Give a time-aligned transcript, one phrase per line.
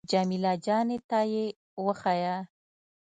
[0.11, 1.45] جمیله جانې ته يې
[1.83, 2.37] وښيه.